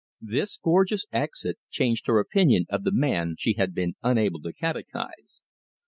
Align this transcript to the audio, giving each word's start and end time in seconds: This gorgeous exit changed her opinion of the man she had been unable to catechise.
This 0.19 0.57
gorgeous 0.57 1.05
exit 1.11 1.59
changed 1.69 2.07
her 2.07 2.17
opinion 2.17 2.65
of 2.69 2.81
the 2.83 2.91
man 2.91 3.35
she 3.37 3.53
had 3.53 3.71
been 3.75 3.93
unable 4.01 4.41
to 4.41 4.51
catechise. 4.51 5.43